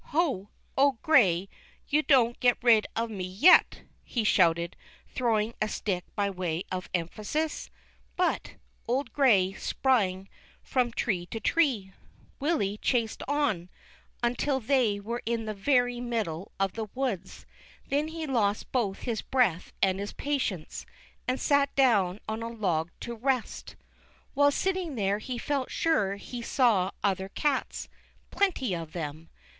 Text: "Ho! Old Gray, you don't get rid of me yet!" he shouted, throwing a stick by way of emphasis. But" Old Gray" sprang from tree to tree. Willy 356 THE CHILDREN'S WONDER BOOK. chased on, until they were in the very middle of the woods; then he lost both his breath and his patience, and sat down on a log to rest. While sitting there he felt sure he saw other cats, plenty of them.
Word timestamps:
"Ho! 0.17 0.49
Old 0.75 0.99
Gray, 1.03 1.47
you 1.87 2.01
don't 2.01 2.39
get 2.39 2.57
rid 2.63 2.87
of 2.95 3.11
me 3.11 3.23
yet!" 3.23 3.83
he 4.03 4.23
shouted, 4.23 4.75
throwing 5.07 5.53
a 5.61 5.67
stick 5.69 6.05
by 6.15 6.27
way 6.27 6.63
of 6.71 6.89
emphasis. 6.91 7.69
But" 8.15 8.55
Old 8.87 9.13
Gray" 9.13 9.53
sprang 9.53 10.27
from 10.63 10.89
tree 10.91 11.27
to 11.27 11.39
tree. 11.39 11.93
Willy 12.39 12.79
356 12.81 13.17
THE 13.17 13.25
CHILDREN'S 13.25 13.37
WONDER 13.37 13.59
BOOK. 13.59 13.69
chased 13.69 14.21
on, 14.23 14.27
until 14.27 14.59
they 14.59 14.99
were 14.99 15.21
in 15.27 15.45
the 15.45 15.53
very 15.53 16.01
middle 16.01 16.51
of 16.59 16.73
the 16.73 16.87
woods; 16.95 17.45
then 17.89 18.07
he 18.07 18.25
lost 18.25 18.71
both 18.71 19.01
his 19.03 19.21
breath 19.21 19.71
and 19.83 19.99
his 19.99 20.13
patience, 20.13 20.83
and 21.27 21.39
sat 21.39 21.75
down 21.75 22.19
on 22.27 22.41
a 22.41 22.47
log 22.49 22.89
to 23.01 23.13
rest. 23.13 23.75
While 24.33 24.49
sitting 24.49 24.95
there 24.95 25.19
he 25.19 25.37
felt 25.37 25.69
sure 25.69 26.15
he 26.15 26.41
saw 26.41 26.89
other 27.03 27.29
cats, 27.29 27.87
plenty 28.31 28.75
of 28.75 28.93
them. 28.93 29.29